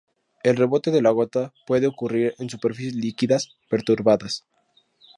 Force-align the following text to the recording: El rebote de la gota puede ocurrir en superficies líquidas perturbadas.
El 0.41 0.55
rebote 0.57 0.89
de 0.89 0.99
la 1.03 1.11
gota 1.11 1.53
puede 1.67 1.85
ocurrir 1.85 2.33
en 2.39 2.49
superficies 2.49 2.95
líquidas 2.95 3.49
perturbadas. 3.69 4.47